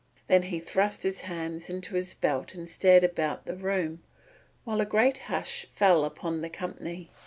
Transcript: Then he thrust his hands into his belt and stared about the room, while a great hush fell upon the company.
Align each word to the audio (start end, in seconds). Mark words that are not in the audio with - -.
Then 0.25 0.41
he 0.41 0.57
thrust 0.57 1.03
his 1.03 1.21
hands 1.21 1.69
into 1.69 1.93
his 1.93 2.15
belt 2.15 2.55
and 2.55 2.67
stared 2.67 3.03
about 3.03 3.45
the 3.45 3.55
room, 3.55 4.01
while 4.63 4.81
a 4.81 4.83
great 4.85 5.19
hush 5.29 5.67
fell 5.69 6.05
upon 6.05 6.41
the 6.41 6.49
company. 6.49 7.11